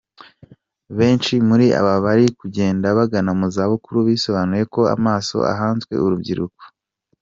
Benshi 0.97 1.33
muri 1.47 1.65
aba 1.79 1.93
bari 2.05 2.25
kugenda 2.39 2.87
bagana 2.97 3.31
mu 3.39 3.47
za 3.55 3.63
bukuru 3.71 3.99
bisobanuye 4.09 4.63
ko 4.73 4.81
amaso 4.95 5.37
ahanzwe 5.53 5.93
urubyiruko. 6.05 6.61